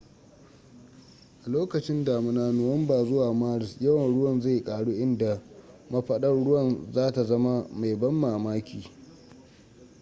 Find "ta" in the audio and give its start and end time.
7.11-7.23